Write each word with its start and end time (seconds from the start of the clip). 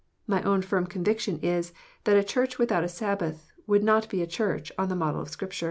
My 0.25 0.41
own 0.41 0.63
firm 0.63 0.87
conviction 0.87 1.37
is, 1.43 1.73
that 2.05 2.17
a 2.17 2.23
Church 2.23 2.57
without 2.57 2.83
a 2.83 2.87
Sabbath 2.87 3.51
would 3.67 3.83
not 3.83 4.09
be 4.09 4.23
a 4.23 4.25
Church 4.25 4.71
on 4.75 4.89
the 4.89 4.95
model 4.95 5.21
of 5.21 5.29
Scripture. 5.29 5.59